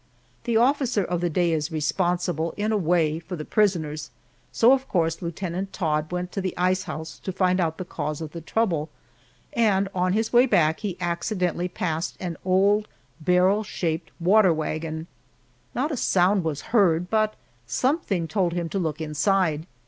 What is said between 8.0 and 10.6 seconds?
of the trouble, and on his way